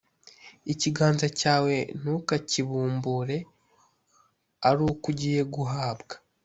Ikiganza 0.73 1.27
cyawe, 1.39 1.75
ntukakibumbure 1.99 3.37
ari 4.67 4.81
uko 4.89 5.05
ugiye 5.11 5.41
guhabwa 5.55 6.13